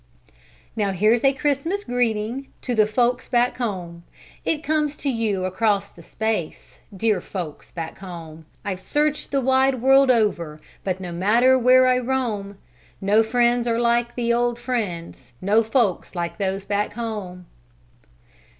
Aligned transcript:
Now 0.75 0.93
here's 0.93 1.23
a 1.23 1.31
Christmas 1.31 1.83
greeting 1.83 2.47
To 2.61 2.73
the 2.73 2.87
"folks 2.87 3.29
back 3.29 3.57
home." 3.57 4.01
It 4.43 4.63
comes 4.63 4.97
to 4.97 5.09
you 5.09 5.45
across 5.45 5.91
the 5.91 6.01
space, 6.01 6.79
Dear 6.97 7.21
folks 7.21 7.69
back 7.71 7.99
home! 7.99 8.47
I've 8.65 8.81
searched 8.81 9.29
the 9.29 9.41
wide 9.41 9.79
world 9.79 10.09
over, 10.09 10.59
But 10.83 11.01
no 11.01 11.11
matter 11.11 11.55
where 11.59 11.85
I 11.85 11.99
roam, 11.99 12.57
No 12.99 13.21
friends 13.21 13.67
are 13.67 13.79
like 13.79 14.15
the 14.15 14.33
old 14.33 14.57
friends, 14.57 15.33
No 15.39 15.61
folks 15.61 16.15
like 16.15 16.39
those 16.39 16.65
back 16.65 16.93
home! 16.93 17.45